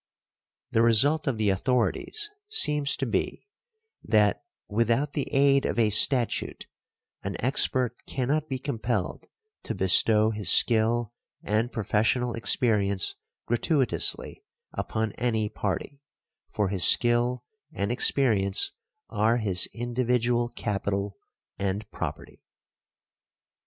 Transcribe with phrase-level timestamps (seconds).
[0.71, 3.45] The result of the authorities seems to be
[4.03, 6.65] that, without the aid of a statute,
[7.21, 9.27] an expert cannot be compelled
[9.61, 13.13] to bestow his skill and professional experience
[13.45, 14.43] gratuitously
[14.73, 16.01] upon any party,
[16.49, 18.71] for his skill and experience
[19.07, 21.15] are his individual capital
[21.59, 22.41] and property.